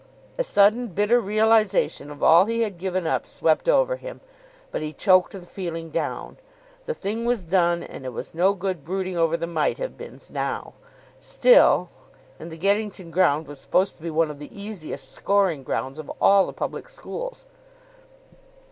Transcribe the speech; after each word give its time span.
A 0.39 0.43
sudden, 0.43 0.87
bitter 0.87 1.19
realisation 1.21 2.09
of 2.09 2.23
all 2.23 2.45
he 2.45 2.61
had 2.61 2.79
given 2.79 3.05
up 3.05 3.27
swept 3.27 3.69
over 3.69 3.97
him, 3.97 4.19
but 4.71 4.81
he 4.81 4.93
choked 4.93 5.33
the 5.33 5.41
feeling 5.41 5.91
down. 5.91 6.37
The 6.85 6.95
thing 6.95 7.23
was 7.23 7.43
done, 7.43 7.83
and 7.83 8.03
it 8.03 8.09
was 8.11 8.33
no 8.33 8.55
good 8.55 8.83
brooding 8.83 9.15
over 9.15 9.37
the 9.37 9.45
might 9.45 9.77
have 9.77 9.99
beens 9.99 10.31
now. 10.31 10.73
Still 11.19 11.89
And 12.39 12.51
the 12.51 12.57
Geddington 12.57 13.11
ground 13.11 13.45
was 13.45 13.59
supposed 13.59 13.97
to 13.97 14.01
be 14.01 14.09
one 14.09 14.31
of 14.31 14.39
the 14.39 14.49
easiest 14.59 15.11
scoring 15.11 15.61
grounds 15.61 15.99
of 15.99 16.11
all 16.19 16.47
the 16.47 16.51
public 16.53 16.89
schools! 16.89 17.45